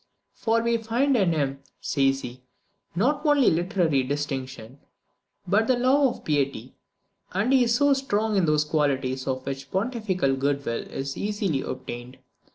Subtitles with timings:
[0.33, 2.41] "For we find in him," says he,
[2.95, 4.79] "not only literary distinction,
[5.47, 6.73] but the love of piety;
[7.33, 12.17] and he is strong in those qualities by which Pontifical good will is easily obtained.